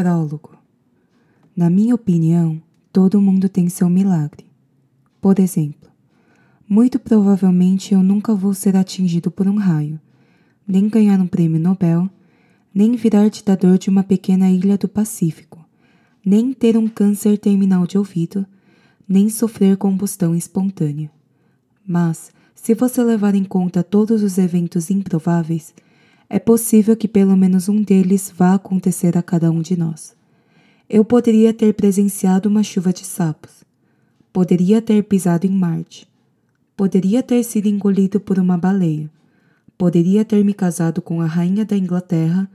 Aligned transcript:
Prólogo. 0.00 0.56
Na 1.54 1.68
minha 1.68 1.94
opinião, 1.94 2.58
todo 2.90 3.20
mundo 3.20 3.50
tem 3.50 3.68
seu 3.68 3.86
milagre. 3.90 4.46
Por 5.20 5.38
exemplo, 5.38 5.90
muito 6.66 6.98
provavelmente 6.98 7.92
eu 7.92 8.02
nunca 8.02 8.34
vou 8.34 8.54
ser 8.54 8.78
atingido 8.78 9.30
por 9.30 9.46
um 9.46 9.56
raio, 9.56 10.00
nem 10.66 10.88
ganhar 10.88 11.20
um 11.20 11.26
prêmio 11.26 11.60
Nobel, 11.60 12.08
nem 12.74 12.96
virar 12.96 13.28
ditador 13.28 13.76
de 13.76 13.90
uma 13.90 14.02
pequena 14.02 14.48
ilha 14.48 14.78
do 14.78 14.88
Pacífico, 14.88 15.62
nem 16.24 16.54
ter 16.54 16.78
um 16.78 16.88
câncer 16.88 17.36
terminal 17.36 17.86
de 17.86 17.98
ouvido, 17.98 18.46
nem 19.06 19.28
sofrer 19.28 19.76
combustão 19.76 20.34
espontânea. 20.34 21.10
Mas, 21.86 22.32
se 22.54 22.72
você 22.72 23.04
levar 23.04 23.34
em 23.34 23.44
conta 23.44 23.82
todos 23.82 24.22
os 24.22 24.38
eventos 24.38 24.88
improváveis, 24.88 25.74
é 26.32 26.38
possível 26.38 26.96
que 26.96 27.08
pelo 27.08 27.36
menos 27.36 27.68
um 27.68 27.82
deles 27.82 28.32
vá 28.34 28.54
acontecer 28.54 29.18
a 29.18 29.22
cada 29.22 29.50
um 29.50 29.60
de 29.60 29.76
nós. 29.76 30.14
Eu 30.88 31.04
poderia 31.04 31.52
ter 31.52 31.74
presenciado 31.74 32.48
uma 32.48 32.62
chuva 32.62 32.92
de 32.92 33.04
sapos. 33.04 33.64
Poderia 34.32 34.80
ter 34.80 35.02
pisado 35.02 35.44
em 35.44 35.50
Marte. 35.50 36.08
Poderia 36.76 37.20
ter 37.20 37.42
sido 37.42 37.66
engolido 37.66 38.20
por 38.20 38.38
uma 38.38 38.56
baleia. 38.56 39.10
Poderia 39.76 40.24
ter 40.24 40.44
me 40.44 40.54
casado 40.54 41.02
com 41.02 41.20
a 41.20 41.26
rainha 41.26 41.64
da 41.64 41.76
Inglaterra 41.76 42.48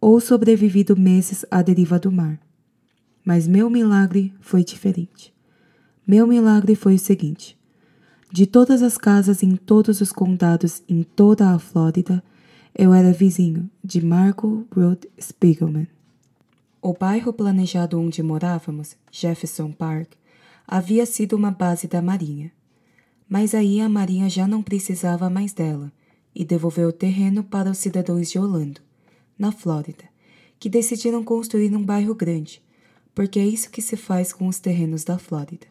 ou 0.00 0.18
sobrevivido 0.20 0.96
meses 0.96 1.46
à 1.48 1.62
deriva 1.62 2.00
do 2.00 2.10
mar. 2.10 2.40
Mas 3.24 3.46
meu 3.46 3.70
milagre 3.70 4.34
foi 4.40 4.64
diferente. 4.64 5.32
Meu 6.04 6.26
milagre 6.26 6.74
foi 6.74 6.96
o 6.96 6.98
seguinte: 6.98 7.56
de 8.32 8.46
todas 8.46 8.82
as 8.82 8.98
casas 8.98 9.44
em 9.44 9.54
todos 9.54 10.00
os 10.00 10.10
condados 10.10 10.82
em 10.88 11.04
toda 11.04 11.50
a 11.50 11.58
Flórida, 11.60 12.22
eu 12.74 12.94
era 12.94 13.12
vizinho 13.12 13.70
de 13.84 14.04
Marco 14.04 14.66
Rudd 14.74 15.04
Spiegelman. 15.20 15.86
O 16.80 16.94
bairro 16.94 17.32
planejado 17.32 18.00
onde 18.00 18.22
morávamos, 18.22 18.96
Jefferson 19.10 19.70
Park, 19.70 20.12
havia 20.66 21.04
sido 21.04 21.36
uma 21.36 21.50
base 21.50 21.86
da 21.86 22.00
Marinha. 22.00 22.50
Mas 23.28 23.54
aí 23.54 23.80
a 23.80 23.88
Marinha 23.88 24.28
já 24.28 24.48
não 24.48 24.62
precisava 24.62 25.28
mais 25.28 25.52
dela 25.52 25.92
e 26.34 26.44
devolveu 26.44 26.88
o 26.88 26.92
terreno 26.92 27.44
para 27.44 27.70
os 27.70 27.78
cidadãos 27.78 28.30
de 28.30 28.38
Orlando, 28.38 28.80
na 29.38 29.52
Flórida, 29.52 30.04
que 30.58 30.70
decidiram 30.70 31.22
construir 31.22 31.74
um 31.76 31.84
bairro 31.84 32.14
grande, 32.14 32.62
porque 33.14 33.38
é 33.38 33.46
isso 33.46 33.70
que 33.70 33.82
se 33.82 33.96
faz 33.96 34.32
com 34.32 34.48
os 34.48 34.58
terrenos 34.58 35.04
da 35.04 35.18
Flórida. 35.18 35.66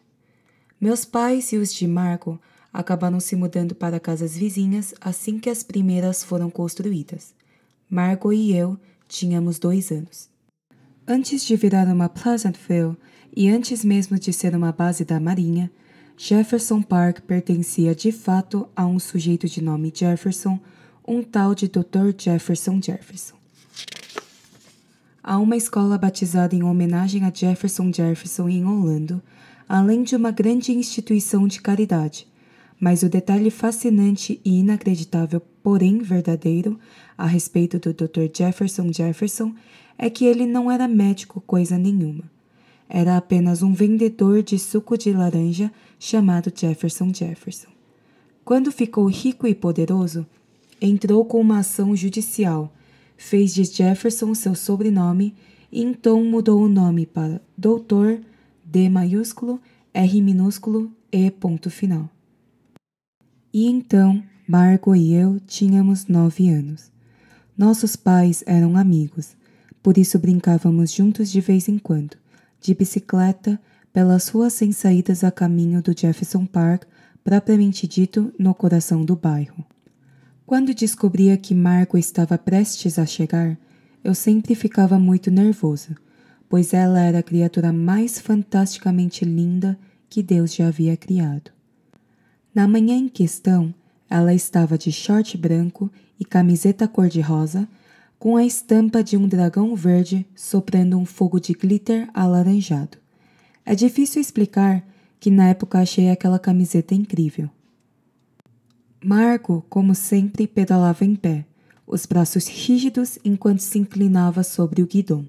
Meus 0.80 1.04
pais 1.04 1.52
e 1.52 1.56
os 1.56 1.74
de 1.74 1.86
Marco 1.86 2.40
acabaram 2.72 3.20
se 3.20 3.36
mudando 3.36 3.74
para 3.74 4.00
casas 4.00 4.36
vizinhas 4.36 4.94
assim 5.00 5.38
que 5.38 5.50
as 5.50 5.62
primeiras 5.62 6.24
foram 6.24 6.48
construídas. 6.48 7.34
Margot 7.88 8.32
e 8.32 8.56
eu 8.56 8.78
tínhamos 9.06 9.58
dois 9.58 9.90
anos. 9.90 10.30
Antes 11.06 11.44
de 11.44 11.56
virar 11.56 11.86
uma 11.88 12.08
Pleasantville 12.08 12.96
e 13.36 13.48
antes 13.48 13.84
mesmo 13.84 14.18
de 14.18 14.32
ser 14.32 14.54
uma 14.54 14.72
base 14.72 15.04
da 15.04 15.20
Marinha, 15.20 15.70
Jefferson 16.16 16.80
Park 16.80 17.20
pertencia 17.22 17.94
de 17.94 18.12
fato 18.12 18.68
a 18.76 18.86
um 18.86 18.98
sujeito 18.98 19.48
de 19.48 19.62
nome 19.62 19.92
Jefferson, 19.94 20.58
um 21.06 21.22
tal 21.22 21.54
de 21.54 21.68
Dr. 21.68 22.14
Jefferson 22.16 22.80
Jefferson. 22.80 23.34
Há 25.22 25.38
uma 25.38 25.56
escola 25.56 25.98
batizada 25.98 26.54
em 26.54 26.62
homenagem 26.62 27.24
a 27.24 27.32
Jefferson 27.32 27.92
Jefferson 27.92 28.48
em 28.48 28.64
Orlando, 28.64 29.22
além 29.68 30.02
de 30.02 30.16
uma 30.16 30.30
grande 30.30 30.72
instituição 30.72 31.46
de 31.46 31.60
caridade, 31.60 32.26
mas 32.82 33.04
o 33.04 33.08
detalhe 33.08 33.48
fascinante 33.48 34.40
e 34.44 34.58
inacreditável, 34.58 35.40
porém 35.62 35.98
verdadeiro, 35.98 36.80
a 37.16 37.28
respeito 37.28 37.78
do 37.78 37.94
Dr. 37.94 38.22
Jefferson 38.36 38.92
Jefferson 38.92 39.54
é 39.96 40.10
que 40.10 40.24
ele 40.24 40.46
não 40.46 40.68
era 40.68 40.88
médico 40.88 41.40
coisa 41.40 41.78
nenhuma. 41.78 42.24
Era 42.88 43.16
apenas 43.16 43.62
um 43.62 43.72
vendedor 43.72 44.42
de 44.42 44.58
suco 44.58 44.98
de 44.98 45.12
laranja 45.12 45.70
chamado 45.96 46.52
Jefferson 46.52 47.14
Jefferson. 47.14 47.68
Quando 48.44 48.72
ficou 48.72 49.06
rico 49.06 49.46
e 49.46 49.54
poderoso, 49.54 50.26
entrou 50.80 51.24
com 51.24 51.40
uma 51.40 51.60
ação 51.60 51.94
judicial, 51.94 52.74
fez 53.16 53.54
de 53.54 53.62
Jefferson 53.62 54.34
seu 54.34 54.56
sobrenome 54.56 55.36
e 55.70 55.84
então 55.84 56.24
mudou 56.24 56.60
o 56.60 56.68
nome 56.68 57.06
para 57.06 57.40
Doutor 57.56 58.18
D 58.64 58.88
maiúsculo 58.88 59.60
R 59.94 60.20
minúsculo 60.20 60.90
E 61.12 61.30
ponto 61.30 61.70
final. 61.70 62.11
E 63.52 63.66
então, 63.66 64.22
Marco 64.48 64.96
e 64.96 65.12
eu 65.12 65.38
tínhamos 65.40 66.06
nove 66.06 66.48
anos. 66.48 66.90
Nossos 67.56 67.96
pais 67.96 68.42
eram 68.46 68.78
amigos, 68.78 69.36
por 69.82 69.98
isso 69.98 70.18
brincávamos 70.18 70.90
juntos 70.90 71.30
de 71.30 71.40
vez 71.40 71.68
em 71.68 71.78
quando, 71.78 72.16
de 72.60 72.74
bicicleta, 72.74 73.60
pelas 73.92 74.28
ruas 74.28 74.54
sem 74.54 74.72
saídas 74.72 75.22
a 75.22 75.30
caminho 75.30 75.82
do 75.82 75.94
Jefferson 75.94 76.46
Park, 76.46 76.84
propriamente 77.22 77.86
dito, 77.86 78.32
no 78.38 78.54
coração 78.54 79.04
do 79.04 79.14
bairro. 79.14 79.62
Quando 80.46 80.74
descobria 80.74 81.36
que 81.36 81.54
Marco 81.54 81.98
estava 81.98 82.38
prestes 82.38 82.98
a 82.98 83.04
chegar, 83.04 83.58
eu 84.02 84.14
sempre 84.14 84.54
ficava 84.54 84.98
muito 84.98 85.30
nervoso, 85.30 85.94
pois 86.48 86.72
ela 86.72 87.00
era 87.00 87.18
a 87.18 87.22
criatura 87.22 87.70
mais 87.70 88.18
fantasticamente 88.18 89.26
linda 89.26 89.78
que 90.08 90.22
Deus 90.22 90.54
já 90.54 90.68
havia 90.68 90.96
criado. 90.96 91.50
Na 92.54 92.68
manhã 92.68 92.96
em 92.96 93.08
questão, 93.08 93.74
ela 94.10 94.34
estava 94.34 94.76
de 94.76 94.92
short 94.92 95.38
branco 95.38 95.90
e 96.20 96.24
camiseta 96.24 96.86
cor-de-rosa, 96.86 97.66
com 98.18 98.36
a 98.36 98.44
estampa 98.44 99.02
de 99.02 99.16
um 99.16 99.26
dragão 99.26 99.74
verde 99.74 100.26
soprando 100.34 100.98
um 100.98 101.06
fogo 101.06 101.40
de 101.40 101.54
glitter 101.54 102.08
alaranjado. 102.12 102.98
É 103.64 103.74
difícil 103.74 104.20
explicar 104.20 104.86
que 105.18 105.30
na 105.30 105.48
época 105.48 105.78
achei 105.78 106.10
aquela 106.10 106.38
camiseta 106.38 106.94
incrível. 106.94 107.48
Marco, 109.02 109.64
como 109.68 109.94
sempre, 109.94 110.46
pedalava 110.46 111.04
em 111.04 111.16
pé, 111.16 111.46
os 111.86 112.04
braços 112.04 112.46
rígidos 112.46 113.18
enquanto 113.24 113.60
se 113.60 113.78
inclinava 113.78 114.42
sobre 114.42 114.82
o 114.82 114.86
guidão, 114.86 115.26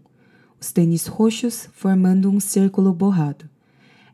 os 0.59 0.71
tênis 0.71 1.07
roxos 1.07 1.69
formando 1.73 2.29
um 2.29 2.39
círculo 2.39 2.93
borrado. 2.93 3.49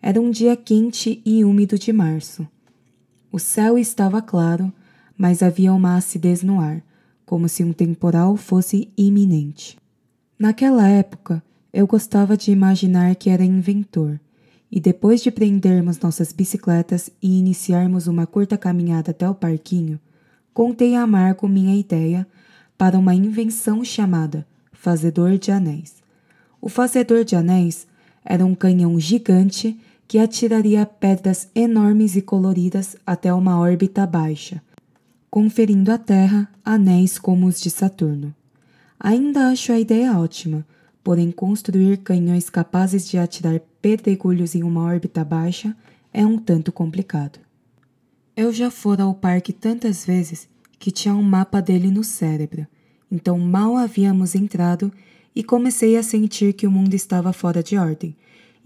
Era 0.02 0.22
um 0.22 0.30
dia 0.30 0.56
quente 0.56 1.22
e 1.26 1.44
úmido 1.44 1.78
de 1.78 1.91
março. 1.91 2.47
O 3.31 3.38
céu 3.38 3.78
estava 3.78 4.22
claro, 4.22 4.73
mas 5.16 5.44
havia 5.44 5.72
uma 5.72 5.95
acidez 5.95 6.41
no 6.41 6.59
ar, 6.59 6.81
como 7.25 7.47
se 7.47 7.63
um 7.63 7.72
temporal 7.72 8.35
fosse 8.35 8.91
iminente. 8.97 9.78
Naquela 10.38 10.88
época, 10.88 11.44
eu 11.72 11.85
gostava 11.85 12.35
de 12.35 12.51
imaginar 12.51 13.16
que 13.16 13.29
era 13.29 13.44
inventor, 13.44 14.19
e 14.72 14.79
depois 14.79 15.22
de 15.22 15.29
prendermos 15.29 16.00
nossas 16.00 16.31
bicicletas 16.31 17.12
e 17.22 17.38
iniciarmos 17.38 18.07
uma 18.07 18.25
curta 18.25 18.57
caminhada 18.57 19.12
até 19.12 19.29
o 19.29 19.35
parquinho, 19.35 20.00
contei 20.51 20.96
a 20.96 21.06
Marco 21.06 21.47
minha 21.47 21.75
ideia 21.75 22.28
para 22.78 22.97
uma 22.97 23.13
invenção 23.13 23.84
chamada 23.84 24.47
Fazedor 24.72 25.38
de 25.38 25.51
Anéis. 25.51 25.96
O 26.59 26.67
Fazedor 26.67 27.23
de 27.23 27.35
Anéis 27.35 27.85
era 28.25 28.46
um 28.46 28.56
canhão 28.56 29.00
gigante 29.00 29.79
que 30.09 30.18
atiraria 30.18 30.88
pedras 30.88 31.52
enormes 31.53 32.16
e 32.16 32.22
coloridas 32.24 32.97
até 33.06 33.31
uma 33.31 33.59
órbita 33.59 34.08
baixa, 34.08 34.59
conferindo 35.30 35.92
à 35.92 36.00
Terra 36.00 36.52
anéis 36.66 37.20
como 37.20 37.46
os 37.46 37.62
de 37.62 37.70
Saturno. 37.70 38.34
Ainda 39.00 39.50
acho 39.50 39.72
a 39.72 39.80
ideia 39.80 40.18
ótima, 40.18 40.66
porém 41.03 41.30
construir 41.30 41.97
canhões 41.97 42.50
capazes 42.50 43.08
de 43.08 43.20
atirar 43.20 43.59
pedregulhos 43.84 44.56
em 44.56 44.64
uma 44.64 44.84
órbita 44.84 45.24
baixa 45.24 45.78
é 46.12 46.26
um 46.26 46.40
tanto 46.40 46.72
complicado. 46.72 47.38
Eu 48.36 48.52
já 48.52 48.72
fora 48.72 49.03
ao 49.03 49.14
parque 49.14 49.53
tantas 49.53 50.03
vezes 50.03 50.50
que 50.80 50.90
tinha 50.90 51.14
um 51.14 51.22
mapa 51.22 51.62
dele 51.62 51.91
no 51.91 52.03
cérebro, 52.03 52.66
então 53.12 53.38
mal 53.38 53.78
havíamos 53.78 54.34
entrado 54.34 54.91
e 55.36 55.44
comecei 55.44 55.96
a 55.96 56.02
sentir 56.02 56.53
que 56.53 56.66
o 56.66 56.72
mundo 56.72 56.96
estava 56.96 57.32
fora 57.32 57.62
de 57.62 57.78
ordem 57.78 58.16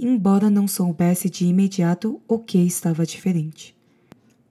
embora 0.05 0.49
não 0.49 0.67
soubesse 0.67 1.29
de 1.29 1.45
imediato 1.45 2.21
o 2.27 2.37
que 2.39 2.57
estava 2.57 3.05
diferente. 3.05 3.75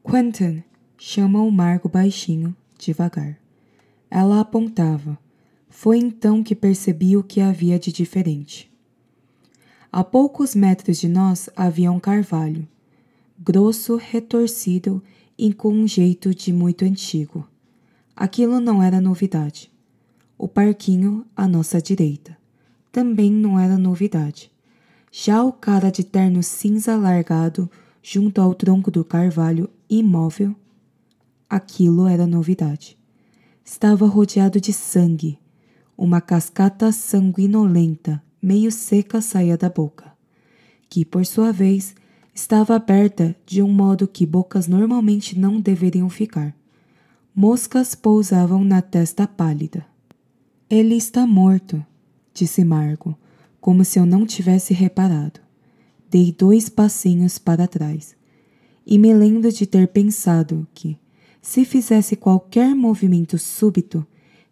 Quentin, 0.09 0.63
chamou 0.97 1.51
Marco 1.51 1.89
baixinho, 1.89 2.57
devagar. 2.79 3.39
Ela 4.11 4.41
apontava. 4.41 5.19
Foi 5.69 5.99
então 5.99 6.43
que 6.43 6.55
percebi 6.55 7.17
o 7.17 7.23
que 7.23 7.41
havia 7.41 7.79
de 7.79 7.91
diferente. 7.91 8.71
A 9.91 10.05
poucos 10.05 10.55
metros 10.55 10.99
de 10.99 11.09
nós 11.09 11.49
havia 11.57 11.91
um 11.91 12.01
carvalho, 12.01 12.67
grosso, 13.39 13.97
retorcido 13.97 15.03
e 15.37 15.53
com 15.53 15.73
um 15.73 15.87
jeito 15.87 16.35
de 16.35 16.53
muito 16.53 16.85
antigo. 16.85 17.49
Aquilo 18.15 18.61
não 18.61 18.83
era 18.83 19.01
novidade. 19.01 19.71
O 20.39 20.47
parquinho 20.47 21.27
à 21.35 21.49
nossa 21.49 21.81
direita 21.81 22.37
também 22.93 23.33
não 23.33 23.59
era 23.59 23.79
novidade. 23.79 24.52
Já 25.15 25.45
o 25.45 25.53
cara 25.53 25.91
de 25.93 26.03
terno 26.03 26.43
cinza 26.43 26.97
largado 26.97 27.71
junto 28.03 28.41
ao 28.41 28.55
tronco 28.55 28.91
do 28.91 29.05
carvalho 29.05 29.69
imóvel, 29.89 30.57
aquilo 31.51 32.07
era 32.09 32.27
novidade. 32.27 32.97
Estava 33.63 34.07
rodeado 34.07 34.59
de 34.59 34.73
sangue, 34.73 35.39
uma 35.99 36.19
cascata 36.23 36.91
sanguinolenta, 36.91 38.23
meio 38.41 38.73
seca 38.73 39.21
saía 39.21 39.59
da 39.59 39.69
boca, 39.69 40.11
que, 40.89 41.05
por 41.05 41.27
sua 41.27 41.53
vez, 41.53 41.95
estava 42.35 42.75
aberta 42.75 43.37
de 43.45 43.63
um 43.63 43.71
modo 43.71 44.09
que 44.09 44.25
bocas 44.25 44.67
normalmente 44.67 45.39
não 45.39 45.61
deveriam 45.61 46.09
ficar. 46.09 46.57
Moscas 47.35 47.95
pousavam 47.95 48.65
na 48.65 48.81
testa 48.81 49.27
pálida. 49.29 49.85
Ele 50.71 50.95
está 50.95 51.27
morto, 51.27 51.85
disse 52.33 52.65
Margo, 52.65 53.15
como 53.63 53.85
se 53.85 53.97
eu 53.97 54.05
não 54.05 54.27
tivesse 54.27 54.75
reparado. 54.75 55.39
Dei 56.11 56.33
dois 56.33 56.69
passinhos 56.69 57.39
para 57.39 57.69
trás 57.69 58.17
e 58.85 58.99
me 58.99 59.15
lembro 59.15 59.53
de 59.53 59.65
ter 59.65 59.87
pensado 59.87 60.67
que, 60.75 60.99
se 61.41 61.65
fizesse 61.65 62.17
qualquer 62.17 62.75
movimento 62.75 63.39
súbito, 63.39 64.05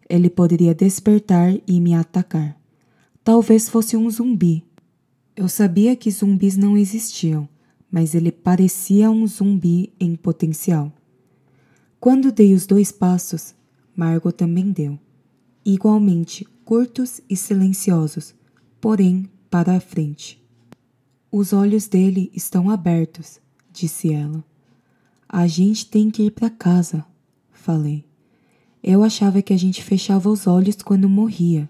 ele 0.09 0.29
poderia 0.29 0.73
despertar 0.73 1.53
e 1.67 1.81
me 1.81 1.93
atacar. 1.93 2.57
Talvez 3.21 3.67
fosse 3.67 3.97
um 3.97 4.09
zumbi. 4.09 4.63
Eu 5.35 5.49
sabia 5.49 5.93
que 5.93 6.09
zumbis 6.09 6.55
não 6.55 6.77
existiam, 6.77 7.49
mas 7.91 8.15
ele 8.15 8.31
parecia 8.31 9.11
um 9.11 9.27
zumbi 9.27 9.91
em 9.99 10.15
potencial. 10.15 10.89
Quando 11.99 12.31
dei 12.31 12.53
os 12.53 12.65
dois 12.65 12.93
passos, 12.93 13.53
Margot 13.93 14.31
também 14.31 14.71
deu, 14.71 14.97
igualmente 15.65 16.47
curtos 16.63 17.19
e 17.29 17.35
silenciosos, 17.35 18.33
porém 18.81 19.29
para 19.49 19.75
a 19.77 19.79
frente. 19.79 20.43
Os 21.31 21.53
olhos 21.53 21.87
dele 21.87 22.31
estão 22.33 22.69
abertos, 22.69 23.39
disse 23.71 24.11
ela. 24.11 24.43
A 25.29 25.47
gente 25.47 25.85
tem 25.85 26.09
que 26.09 26.23
ir 26.23 26.31
para 26.31 26.49
casa, 26.49 27.05
falei. 27.51 28.03
Eu 28.83 29.03
achava 29.03 29.41
que 29.41 29.53
a 29.53 29.57
gente 29.57 29.83
fechava 29.83 30.27
os 30.27 30.47
olhos 30.47 30.75
quando 30.77 31.07
morria. 31.07 31.69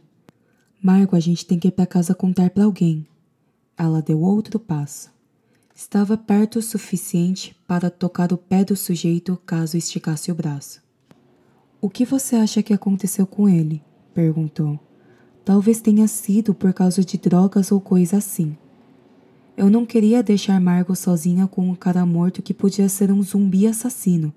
Margo, 0.81 1.15
a 1.15 1.19
gente 1.19 1.45
tem 1.45 1.59
que 1.59 1.67
ir 1.67 1.71
para 1.71 1.85
casa 1.85 2.15
contar 2.15 2.49
para 2.49 2.63
alguém. 2.63 3.05
Ela 3.77 4.01
deu 4.01 4.21
outro 4.21 4.57
passo. 4.57 5.11
Estava 5.75 6.17
perto 6.17 6.59
o 6.59 6.61
suficiente 6.61 7.55
para 7.67 7.91
tocar 7.91 8.31
o 8.31 8.37
pé 8.37 8.63
do 8.63 8.75
sujeito 8.75 9.39
caso 9.45 9.77
esticasse 9.77 10.31
o 10.31 10.35
braço. 10.35 10.81
O 11.79 11.89
que 11.89 12.05
você 12.05 12.35
acha 12.35 12.63
que 12.63 12.73
aconteceu 12.73 13.27
com 13.27 13.49
ele? 13.49 13.83
perguntou. 14.13 14.79
Talvez 15.51 15.81
tenha 15.81 16.07
sido 16.07 16.53
por 16.53 16.71
causa 16.71 17.03
de 17.03 17.17
drogas 17.17 17.73
ou 17.73 17.81
coisa 17.81 18.15
assim. 18.15 18.55
Eu 19.57 19.69
não 19.69 19.85
queria 19.85 20.23
deixar 20.23 20.61
Margot 20.61 20.95
sozinha 20.95 21.45
com 21.45 21.69
um 21.69 21.75
cara 21.75 22.05
morto 22.05 22.41
que 22.41 22.53
podia 22.53 22.87
ser 22.87 23.11
um 23.11 23.21
zumbi 23.21 23.67
assassino, 23.67 24.33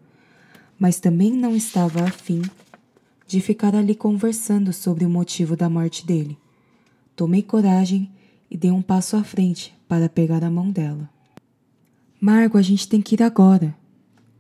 mas 0.77 0.99
também 0.99 1.33
não 1.33 1.55
estava 1.55 2.03
afim 2.03 2.43
de 3.29 3.41
ficar 3.41 3.77
ali 3.77 3.95
conversando 3.95 4.73
sobre 4.73 5.05
o 5.05 5.09
motivo 5.09 5.55
da 5.55 5.71
morte 5.71 6.05
dele. 6.05 6.37
Tomei 7.15 7.45
coragem 7.45 8.11
e 8.51 8.57
dei 8.57 8.73
um 8.73 8.83
passo 8.83 9.17
à 9.17 9.23
frente 9.23 9.73
para 9.87 10.09
pegar 10.09 10.43
a 10.43 10.51
mão 10.51 10.69
dela. 10.69 11.09
Margo, 12.21 12.59
a 12.59 12.63
gente 12.63 12.89
tem 12.89 13.01
que 13.01 13.15
ir 13.15 13.23
agora. 13.23 13.73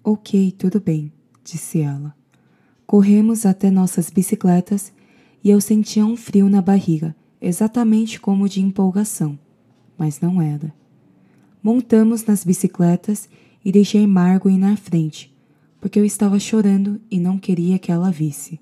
Ok, 0.02 0.50
tudo 0.58 0.80
bem, 0.80 1.12
disse 1.44 1.82
ela. 1.82 2.12
Corremos 2.84 3.46
até 3.46 3.70
nossas 3.70 4.10
bicicletas 4.10 4.92
e 5.44 5.50
eu 5.50 5.60
sentia 5.60 6.04
um 6.04 6.16
frio 6.16 6.48
na 6.48 6.60
barriga, 6.60 7.14
exatamente 7.40 8.18
como 8.18 8.48
de 8.48 8.60
empolgação 8.60 9.38
mas 9.96 10.20
não 10.20 10.40
era. 10.40 10.74
Montamos 11.62 12.24
nas 12.24 12.44
bicicletas 12.44 13.28
e 13.64 13.72
deixei 13.72 14.06
Margot 14.06 14.50
ir 14.50 14.58
na 14.58 14.76
frente, 14.76 15.34
porque 15.80 15.98
eu 15.98 16.04
estava 16.04 16.38
chorando 16.38 17.00
e 17.10 17.18
não 17.18 17.38
queria 17.38 17.78
que 17.78 17.90
ela 17.90 18.10
visse. 18.10 18.60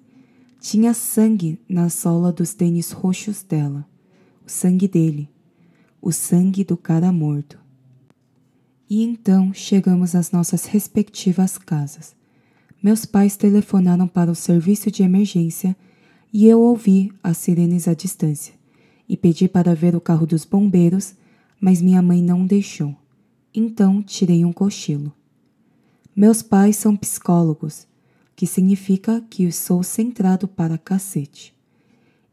Tinha 0.60 0.94
sangue 0.94 1.60
na 1.68 1.88
sola 1.88 2.32
dos 2.32 2.54
tênis 2.54 2.92
roxos 2.92 3.42
dela, 3.42 3.84
o 4.46 4.50
sangue 4.50 4.86
dele, 4.86 5.28
o 6.00 6.12
sangue 6.12 6.62
do 6.62 6.76
cara 6.76 7.10
morto. 7.12 7.58
E 8.88 9.02
então 9.02 9.52
chegamos 9.52 10.14
às 10.14 10.30
nossas 10.30 10.66
respectivas 10.66 11.58
casas. 11.58 12.14
Meus 12.80 13.04
pais 13.04 13.36
telefonaram 13.36 14.06
para 14.06 14.30
o 14.30 14.34
serviço 14.34 14.90
de 14.90 15.02
emergência 15.02 15.76
e 16.32 16.46
eu 16.46 16.60
ouvi 16.60 17.12
as 17.22 17.36
sirenes 17.36 17.86
à 17.86 17.94
distância 17.94 18.54
e 19.08 19.16
pedi 19.16 19.48
para 19.48 19.74
ver 19.74 19.94
o 19.94 20.00
carro 20.00 20.26
dos 20.26 20.44
bombeiros 20.44 21.14
mas 21.62 21.80
minha 21.80 22.02
mãe 22.02 22.20
não 22.20 22.44
deixou. 22.44 22.92
Então 23.54 24.02
tirei 24.02 24.44
um 24.44 24.52
cochilo. 24.52 25.12
Meus 26.14 26.42
pais 26.42 26.74
são 26.74 26.96
psicólogos, 26.96 27.86
que 28.34 28.48
significa 28.48 29.24
que 29.30 29.52
sou 29.52 29.80
centrado 29.84 30.48
para 30.48 30.76
cacete. 30.76 31.54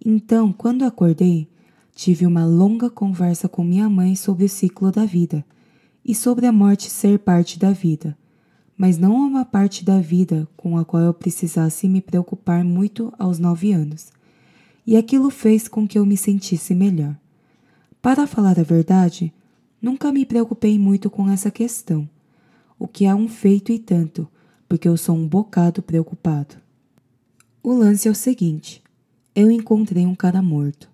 Então, 0.04 0.52
quando 0.52 0.84
acordei, 0.84 1.48
tive 1.94 2.26
uma 2.26 2.44
longa 2.44 2.90
conversa 2.90 3.48
com 3.48 3.64
minha 3.64 3.88
mãe 3.88 4.16
sobre 4.16 4.46
o 4.46 4.50
ciclo 4.50 4.92
da 4.92 5.06
vida 5.06 5.46
e 6.04 6.16
sobre 6.16 6.48
a 6.48 6.52
morte 6.52 6.90
ser 6.90 7.20
parte 7.20 7.60
da 7.60 7.72
vida, 7.72 8.18
mas 8.80 8.98
não 8.98 9.14
uma 9.14 9.44
parte 9.44 9.84
da 9.84 10.00
vida 10.00 10.48
com 10.56 10.78
a 10.78 10.86
qual 10.86 11.04
eu 11.04 11.14
precisasse 11.14 11.90
me 11.90 12.00
preocupar 12.00 12.64
muito 12.64 13.14
aos 13.20 13.38
nove 13.38 13.74
anos. 13.74 14.08
E 14.88 14.96
aquilo 14.96 15.30
fez 15.30 15.68
com 15.68 15.86
que 15.86 16.00
eu 16.00 16.06
me 16.06 16.16
sentisse 16.16 16.74
melhor. 16.74 17.14
Para 18.02 18.26
falar 18.26 18.58
a 18.58 18.64
verdade, 18.64 19.34
nunca 19.82 20.14
me 20.14 20.26
preocupei 20.26 20.80
muito 20.80 21.10
com 21.10 21.30
essa 21.30 21.52
questão, 21.52 22.10
o 22.80 22.88
que 22.88 23.04
é 23.04 23.14
um 23.14 23.28
feito 23.28 23.70
e 23.74 23.78
tanto, 23.78 24.26
porque 24.70 24.88
eu 24.88 24.96
sou 24.96 25.18
um 25.18 25.28
bocado 25.28 25.82
preocupado. 25.82 26.56
O 27.62 27.74
lance 27.74 28.08
é 28.08 28.12
o 28.12 28.16
seguinte: 28.16 28.82
eu 29.36 29.52
encontrei 29.52 30.06
um 30.06 30.16
cara 30.16 30.42
morto. 30.42 30.90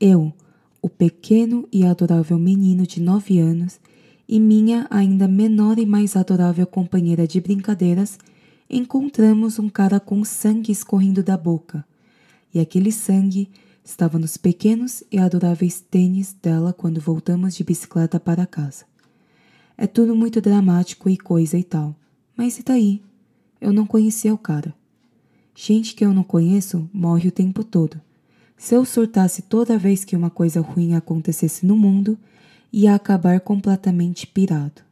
Eu, 0.00 0.32
o 0.80 0.88
pequeno 0.88 1.68
e 1.70 1.84
adorável 1.84 2.38
menino 2.38 2.86
de 2.86 3.02
nove 3.02 3.38
anos, 3.38 3.78
e 4.32 4.40
minha 4.40 4.86
ainda 4.88 5.28
menor 5.28 5.78
e 5.78 5.84
mais 5.84 6.16
adorável 6.16 6.66
companheira 6.66 7.26
de 7.26 7.40
brincadeiras, 7.40 8.18
encontramos 8.70 9.58
um 9.58 9.68
cara 9.68 10.00
com 10.00 10.24
sangue 10.24 10.72
escorrendo 10.72 11.22
da 11.22 11.36
boca. 11.36 11.84
E 12.54 12.58
aquele 12.60 12.90
sangue 12.90 13.50
Estava 13.84 14.16
nos 14.16 14.36
pequenos 14.36 15.02
e 15.10 15.18
adoráveis 15.18 15.80
tênis 15.80 16.32
dela 16.40 16.72
quando 16.72 17.00
voltamos 17.00 17.56
de 17.56 17.64
bicicleta 17.64 18.20
para 18.20 18.46
casa. 18.46 18.84
É 19.76 19.88
tudo 19.88 20.14
muito 20.14 20.40
dramático 20.40 21.10
e 21.10 21.16
coisa 21.16 21.58
e 21.58 21.64
tal, 21.64 21.94
mas 22.36 22.58
e 22.58 22.62
daí? 22.62 23.02
Eu 23.60 23.72
não 23.72 23.84
conhecia 23.84 24.32
o 24.32 24.38
cara. 24.38 24.72
Gente 25.52 25.96
que 25.96 26.04
eu 26.04 26.14
não 26.14 26.22
conheço 26.22 26.88
morre 26.92 27.28
o 27.28 27.32
tempo 27.32 27.64
todo. 27.64 28.00
Se 28.56 28.76
eu 28.76 28.84
surtasse 28.84 29.42
toda 29.42 29.76
vez 29.76 30.04
que 30.04 30.14
uma 30.14 30.30
coisa 30.30 30.60
ruim 30.60 30.94
acontecesse 30.94 31.66
no 31.66 31.76
mundo, 31.76 32.16
ia 32.72 32.94
acabar 32.94 33.38
completamente 33.40 34.26
pirado. 34.26 34.82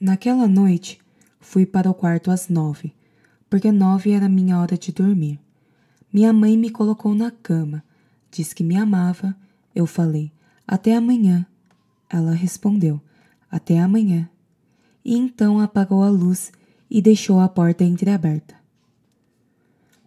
Naquela 0.00 0.48
noite, 0.48 0.98
fui 1.38 1.64
para 1.64 1.88
o 1.88 1.94
quarto 1.94 2.30
às 2.30 2.48
nove, 2.48 2.92
porque 3.48 3.70
nove 3.70 4.10
era 4.10 4.28
minha 4.28 4.58
hora 4.58 4.76
de 4.76 4.90
dormir. 4.90 5.38
Minha 6.12 6.32
mãe 6.32 6.56
me 6.56 6.70
colocou 6.70 7.14
na 7.14 7.30
cama, 7.30 7.84
disse 8.30 8.54
que 8.54 8.64
me 8.64 8.76
amava. 8.76 9.36
Eu 9.74 9.86
falei, 9.86 10.32
até 10.66 10.94
amanhã. 10.94 11.46
Ela 12.10 12.32
respondeu, 12.32 13.00
até 13.50 13.78
amanhã. 13.78 14.28
E 15.04 15.16
então 15.16 15.60
apagou 15.60 16.02
a 16.02 16.10
luz 16.10 16.52
e 16.90 17.00
deixou 17.00 17.40
a 17.40 17.48
porta 17.48 17.84
entreaberta. 17.84 18.54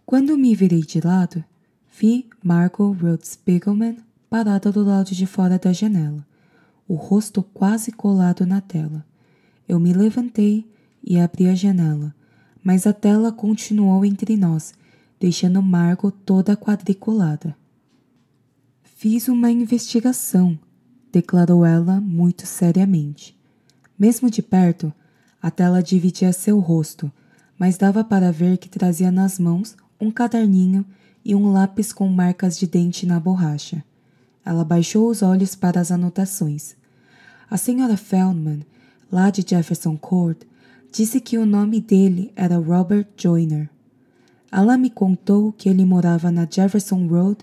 Quando 0.04 0.38
me 0.38 0.54
virei 0.54 0.80
de 0.80 1.00
lado, 1.00 1.44
vi 1.98 2.28
Marco 2.42 2.92
Rhodes 2.92 3.30
Spiegelman 3.30 3.96
parada 4.28 4.70
do 4.70 4.84
lado 4.84 5.14
de 5.14 5.26
fora 5.26 5.58
da 5.58 5.72
janela, 5.72 6.26
o 6.86 6.94
rosto 6.94 7.42
quase 7.42 7.92
colado 7.92 8.46
na 8.46 8.60
tela. 8.60 9.04
Eu 9.68 9.78
me 9.78 9.92
levantei 9.92 10.66
e 11.02 11.18
abri 11.18 11.48
a 11.48 11.54
janela, 11.54 12.14
mas 12.62 12.86
a 12.86 12.92
tela 12.92 13.30
continuou 13.32 14.04
entre 14.04 14.36
nós 14.36 14.74
deixando 15.18 15.62
Margot 15.62 16.10
toda 16.10 16.56
quadriculada. 16.56 17.56
Fiz 18.82 19.28
uma 19.28 19.50
investigação, 19.50 20.58
declarou 21.12 21.64
ela 21.64 22.00
muito 22.00 22.46
seriamente. 22.46 23.36
Mesmo 23.98 24.30
de 24.30 24.42
perto, 24.42 24.92
a 25.42 25.50
tela 25.50 25.82
dividia 25.82 26.32
seu 26.32 26.58
rosto, 26.58 27.10
mas 27.58 27.76
dava 27.76 28.04
para 28.04 28.30
ver 28.30 28.58
que 28.58 28.68
trazia 28.68 29.10
nas 29.10 29.38
mãos 29.38 29.76
um 30.00 30.10
caderninho 30.10 30.84
e 31.24 31.34
um 31.34 31.50
lápis 31.50 31.92
com 31.92 32.08
marcas 32.08 32.58
de 32.58 32.66
dente 32.66 33.04
na 33.06 33.18
borracha. 33.18 33.84
Ela 34.48 34.64
baixou 34.64 35.10
os 35.10 35.20
olhos 35.20 35.54
para 35.54 35.78
as 35.78 35.92
anotações. 35.92 36.74
A 37.50 37.58
senhora 37.58 37.98
Feldman, 37.98 38.64
lá 39.12 39.28
de 39.28 39.44
Jefferson 39.46 39.94
Court, 39.94 40.38
disse 40.90 41.20
que 41.20 41.36
o 41.36 41.44
nome 41.44 41.82
dele 41.82 42.32
era 42.34 42.56
Robert 42.56 43.06
Joyner. 43.14 43.68
Ela 44.50 44.78
me 44.78 44.88
contou 44.88 45.52
que 45.52 45.68
ele 45.68 45.84
morava 45.84 46.30
na 46.30 46.48
Jefferson 46.50 47.06
Road, 47.08 47.40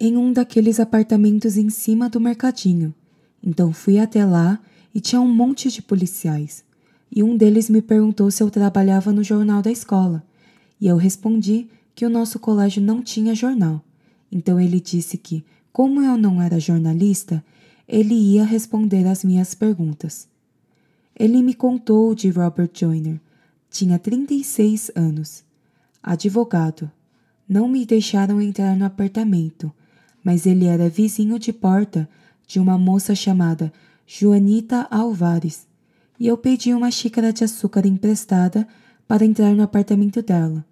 em 0.00 0.16
um 0.16 0.32
daqueles 0.32 0.80
apartamentos 0.80 1.56
em 1.56 1.70
cima 1.70 2.08
do 2.08 2.18
mercadinho. 2.18 2.92
Então 3.40 3.72
fui 3.72 4.00
até 4.00 4.24
lá 4.24 4.58
e 4.92 5.00
tinha 5.00 5.20
um 5.20 5.32
monte 5.32 5.70
de 5.70 5.80
policiais. 5.80 6.64
E 7.14 7.22
um 7.22 7.36
deles 7.36 7.70
me 7.70 7.80
perguntou 7.80 8.28
se 8.32 8.42
eu 8.42 8.50
trabalhava 8.50 9.12
no 9.12 9.22
jornal 9.22 9.62
da 9.62 9.70
escola. 9.70 10.20
E 10.80 10.88
eu 10.88 10.96
respondi 10.96 11.68
que 11.94 12.04
o 12.04 12.10
nosso 12.10 12.40
colégio 12.40 12.82
não 12.82 13.02
tinha 13.02 13.36
jornal. 13.36 13.80
Então 14.32 14.58
ele 14.58 14.80
disse 14.80 15.16
que, 15.16 15.44
Como 15.74 16.00
eu 16.00 16.16
não 16.16 16.40
era 16.40 16.60
jornalista, 16.60 17.44
ele 17.88 18.14
ia 18.14 18.44
responder 18.44 19.08
às 19.08 19.24
minhas 19.24 19.56
perguntas. 19.56 20.28
Ele 21.18 21.42
me 21.42 21.52
contou 21.52 22.14
de 22.14 22.30
Robert 22.30 22.70
Joyner. 22.72 23.20
Tinha 23.68 23.98
36 23.98 24.92
anos. 24.94 25.42
Advogado. 26.00 26.88
Não 27.48 27.66
me 27.66 27.84
deixaram 27.84 28.40
entrar 28.40 28.76
no 28.76 28.84
apartamento, 28.84 29.72
mas 30.22 30.46
ele 30.46 30.66
era 30.66 30.88
vizinho 30.88 31.40
de 31.40 31.52
porta 31.52 32.08
de 32.46 32.60
uma 32.60 32.78
moça 32.78 33.12
chamada 33.12 33.72
Joanita 34.06 34.86
Alvares, 34.92 35.66
e 36.20 36.28
eu 36.28 36.38
pedi 36.38 36.72
uma 36.72 36.92
xícara 36.92 37.32
de 37.32 37.42
açúcar 37.42 37.84
emprestada 37.84 38.64
para 39.08 39.24
entrar 39.24 39.52
no 39.56 39.64
apartamento 39.64 40.22
dela. 40.22 40.64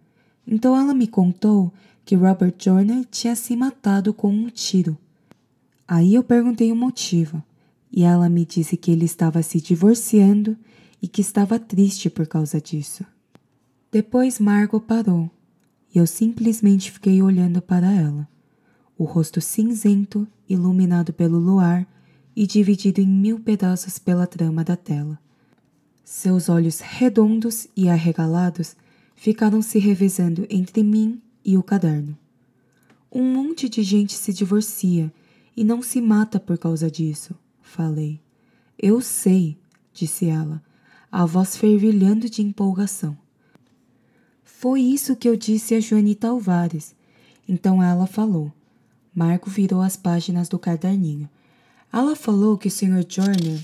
Então 0.46 0.78
ela 0.78 0.94
me 0.94 1.08
contou 1.08 1.72
que 2.04 2.16
Robert 2.16 2.54
Joyner 2.58 3.04
tinha 3.10 3.34
se 3.36 3.56
matado 3.56 4.12
com 4.12 4.28
um 4.28 4.48
tiro. 4.48 4.98
Aí 5.86 6.14
eu 6.14 6.24
perguntei 6.24 6.72
o 6.72 6.76
motivo, 6.76 7.42
e 7.90 8.02
ela 8.02 8.28
me 8.28 8.44
disse 8.44 8.76
que 8.76 8.90
ele 8.90 9.04
estava 9.04 9.42
se 9.42 9.60
divorciando 9.60 10.56
e 11.00 11.06
que 11.06 11.20
estava 11.20 11.58
triste 11.58 12.08
por 12.08 12.26
causa 12.26 12.60
disso. 12.60 13.04
Depois 13.90 14.38
Margot 14.38 14.80
parou, 14.80 15.30
e 15.94 15.98
eu 15.98 16.06
simplesmente 16.06 16.90
fiquei 16.90 17.22
olhando 17.22 17.60
para 17.60 17.92
ela, 17.92 18.26
o 18.96 19.04
rosto 19.04 19.40
cinzento, 19.40 20.26
iluminado 20.48 21.12
pelo 21.12 21.38
luar 21.38 21.86
e 22.34 22.46
dividido 22.46 23.00
em 23.00 23.06
mil 23.06 23.38
pedaços 23.38 23.98
pela 23.98 24.26
trama 24.26 24.64
da 24.64 24.76
tela. 24.76 25.18
Seus 26.04 26.48
olhos 26.48 26.80
redondos 26.80 27.66
e 27.76 27.88
arregalados 27.88 28.74
ficaram 29.14 29.60
se 29.60 29.78
revezando 29.78 30.46
entre 30.48 30.82
mim 30.82 31.20
e 31.44 31.56
o 31.56 31.62
caderno. 31.62 32.16
Um 33.10 33.22
monte 33.32 33.68
de 33.68 33.82
gente 33.82 34.14
se 34.14 34.32
divorcia 34.32 35.12
e 35.56 35.62
não 35.64 35.82
se 35.82 36.00
mata 36.00 36.40
por 36.40 36.56
causa 36.56 36.90
disso, 36.90 37.34
falei. 37.60 38.20
Eu 38.78 39.00
sei, 39.00 39.58
disse 39.92 40.26
ela, 40.26 40.62
a 41.10 41.26
voz 41.26 41.56
fervilhando 41.56 42.28
de 42.30 42.42
empolgação. 42.42 43.16
Foi 44.42 44.80
isso 44.80 45.14
que 45.14 45.28
eu 45.28 45.36
disse 45.36 45.74
a 45.74 45.80
Joanita 45.80 46.28
Alvares. 46.28 46.94
Então 47.46 47.82
ela 47.82 48.06
falou. 48.06 48.50
Marco 49.14 49.50
virou 49.50 49.82
as 49.82 49.96
páginas 49.96 50.48
do 50.48 50.58
caderninho. 50.58 51.28
Ela 51.92 52.16
falou 52.16 52.56
que 52.56 52.68
o 52.68 52.70
Sr. 52.70 53.04
Joyner 53.06 53.60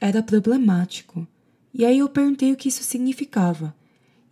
era 0.00 0.22
problemático. 0.22 1.28
E 1.74 1.84
aí 1.84 1.98
eu 1.98 2.08
perguntei 2.08 2.52
o 2.52 2.56
que 2.56 2.68
isso 2.68 2.82
significava. 2.82 3.74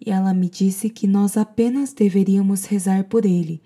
E 0.04 0.10
ela 0.10 0.34
me 0.34 0.50
disse 0.50 0.90
que 0.90 1.06
nós 1.06 1.36
apenas 1.36 1.92
deveríamos 1.92 2.66
rezar 2.66 3.04
por 3.04 3.24
ele 3.24 3.62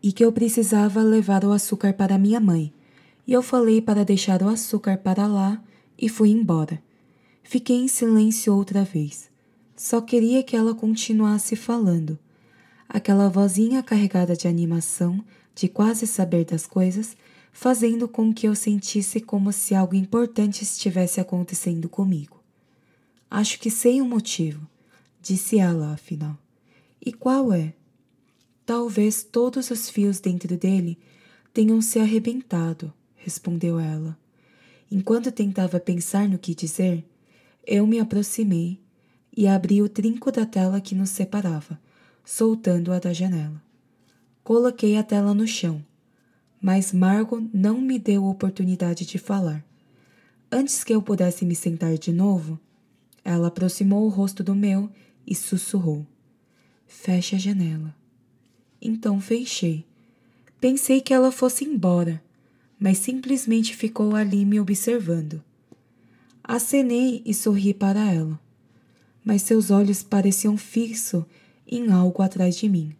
e 0.00 0.12
que 0.12 0.24
eu 0.24 0.30
precisava 0.30 1.02
levar 1.02 1.44
o 1.44 1.50
açúcar 1.50 1.92
para 1.92 2.16
minha 2.16 2.38
mãe. 2.38 2.72
E 3.26 3.32
eu 3.32 3.42
falei 3.42 3.82
para 3.82 4.04
deixar 4.04 4.40
o 4.42 4.48
açúcar 4.48 4.98
para 4.98 5.26
lá 5.26 5.60
e 5.98 6.08
fui 6.08 6.30
embora. 6.30 6.80
Fiquei 7.42 7.76
em 7.76 7.88
silêncio 7.88 8.54
outra 8.54 8.84
vez. 8.84 9.28
Só 9.74 10.00
queria 10.00 10.44
que 10.44 10.54
ela 10.54 10.74
continuasse 10.74 11.56
falando. 11.56 12.16
Aquela 12.88 13.28
vozinha 13.28 13.82
carregada 13.82 14.36
de 14.36 14.46
animação, 14.46 15.24
de 15.56 15.68
quase 15.68 16.06
saber 16.06 16.44
das 16.44 16.66
coisas, 16.66 17.16
fazendo 17.52 18.06
com 18.06 18.32
que 18.32 18.46
eu 18.46 18.54
sentisse 18.54 19.18
como 19.18 19.52
se 19.52 19.74
algo 19.74 19.96
importante 19.96 20.62
estivesse 20.62 21.20
acontecendo 21.20 21.88
comigo. 21.88 22.40
Acho 23.28 23.58
que 23.58 23.70
sei 23.70 24.00
o 24.00 24.04
um 24.04 24.08
motivo, 24.08 24.68
disse 25.26 25.58
ela 25.58 25.92
afinal. 25.92 26.38
E 27.04 27.12
qual 27.12 27.52
é? 27.52 27.74
Talvez 28.64 29.24
todos 29.24 29.70
os 29.72 29.90
fios 29.90 30.20
dentro 30.20 30.56
dele 30.56 30.96
tenham 31.52 31.80
se 31.80 31.98
arrebentado, 31.98 32.92
respondeu 33.16 33.80
ela. 33.80 34.16
Enquanto 34.88 35.32
tentava 35.32 35.80
pensar 35.80 36.28
no 36.28 36.38
que 36.38 36.54
dizer, 36.54 37.04
eu 37.66 37.84
me 37.88 37.98
aproximei 37.98 38.78
e 39.36 39.48
abri 39.48 39.82
o 39.82 39.88
trinco 39.88 40.30
da 40.30 40.46
tela 40.46 40.80
que 40.80 40.94
nos 40.94 41.10
separava, 41.10 41.78
soltando-a 42.24 43.00
da 43.00 43.12
janela. 43.12 43.60
Coloquei 44.44 44.96
a 44.96 45.02
tela 45.02 45.34
no 45.34 45.46
chão, 45.46 45.84
mas 46.60 46.92
Margot 46.92 47.44
não 47.52 47.80
me 47.80 47.98
deu 47.98 48.24
oportunidade 48.26 49.04
de 49.04 49.18
falar. 49.18 49.64
Antes 50.52 50.84
que 50.84 50.94
eu 50.94 51.02
pudesse 51.02 51.44
me 51.44 51.56
sentar 51.56 51.98
de 51.98 52.12
novo, 52.12 52.60
ela 53.24 53.48
aproximou 53.48 54.04
o 54.04 54.08
rosto 54.08 54.44
do 54.44 54.54
meu 54.54 54.88
e 55.26 55.34
sussurrou: 55.34 56.06
Feche 56.86 57.34
a 57.34 57.38
janela. 57.38 57.94
Então 58.80 59.20
fechei. 59.20 59.84
Pensei 60.60 61.00
que 61.00 61.12
ela 61.12 61.32
fosse 61.32 61.64
embora, 61.64 62.22
mas 62.78 62.98
simplesmente 62.98 63.74
ficou 63.76 64.14
ali 64.14 64.44
me 64.44 64.60
observando. 64.60 65.42
Acenei 66.42 67.22
e 67.26 67.34
sorri 67.34 67.74
para 67.74 68.12
ela, 68.12 68.38
mas 69.24 69.42
seus 69.42 69.70
olhos 69.70 70.02
pareciam 70.02 70.56
fixos 70.56 71.24
em 71.66 71.90
algo 71.90 72.22
atrás 72.22 72.56
de 72.56 72.68
mim, 72.68 72.94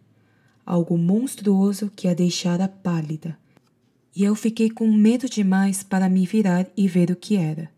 algo 0.65 0.97
monstruoso 0.97 1.89
que 1.95 2.07
a 2.07 2.13
deixara 2.13 2.67
pálida. 2.67 3.37
E 4.13 4.23
eu 4.23 4.35
fiquei 4.35 4.69
com 4.69 4.91
medo 4.91 5.29
demais 5.29 5.83
para 5.83 6.09
me 6.09 6.25
virar 6.25 6.67
e 6.75 6.87
ver 6.87 7.11
o 7.11 7.15
que 7.15 7.37
era. 7.37 7.71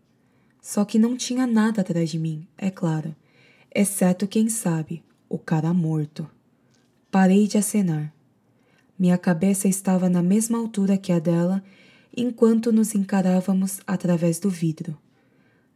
Só 0.60 0.84
que 0.84 0.98
não 0.98 1.16
tinha 1.16 1.46
nada 1.46 1.80
atrás 1.80 2.10
de 2.10 2.18
mim, 2.18 2.46
é 2.58 2.70
claro, 2.70 3.14
exceto 3.74 4.26
quem 4.26 4.48
sabe, 4.48 5.02
o 5.28 5.38
cara 5.38 5.72
morto. 5.72 6.28
Parei 7.10 7.46
de 7.46 7.56
acenar. 7.58 8.12
Minha 8.98 9.16
cabeça 9.16 9.68
estava 9.68 10.08
na 10.08 10.22
mesma 10.22 10.58
altura 10.58 10.98
que 10.98 11.12
a 11.12 11.18
dela 11.18 11.62
enquanto 12.16 12.72
nos 12.72 12.94
encarávamos 12.94 13.80
através 13.86 14.38
do 14.38 14.50
vidro. 14.50 14.98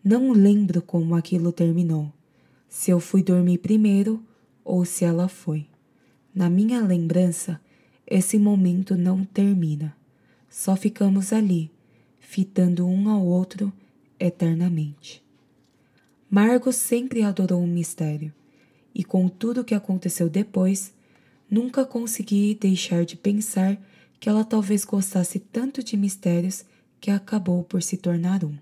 Não 0.03 0.33
lembro 0.33 0.83
como 0.83 1.15
aquilo 1.15 1.53
terminou, 1.53 2.13
se 2.69 2.91
eu 2.91 3.01
fui 3.01 3.23
dormir 3.23 3.59
primeiro 3.59 4.23
ou 4.63 4.85
se 4.85 5.05
ela 5.05 5.29
foi. 5.29 5.67
Na 6.35 6.51
minha 6.51 6.81
lembrança, 6.81 7.61
esse 8.07 8.39
momento 8.39 8.97
não 8.97 9.25
termina. 9.25 9.97
Só 10.51 10.77
ficamos 10.77 11.33
ali, 11.33 11.71
fitando 12.21 12.87
um 12.87 13.09
ao 13.09 13.25
outro 13.25 13.73
eternamente. 14.21 15.24
Margot 16.31 16.73
sempre 16.73 17.23
adorou 17.23 17.63
um 17.63 17.67
mistério, 17.67 18.33
e 18.95 19.05
com 19.05 19.29
tudo 19.29 19.61
o 19.61 19.65
que 19.65 19.75
aconteceu 19.75 20.29
depois, 20.29 20.93
nunca 21.51 21.85
consegui 21.85 22.55
deixar 22.55 23.05
de 23.05 23.17
pensar 23.17 23.79
que 24.19 24.29
ela 24.29 24.45
talvez 24.45 24.85
gostasse 24.85 25.39
tanto 25.39 25.83
de 25.83 25.97
mistérios 25.97 26.65
que 27.01 27.11
acabou 27.11 27.63
por 27.63 27.83
se 27.83 27.97
tornar 27.97 28.45
um. 28.45 28.57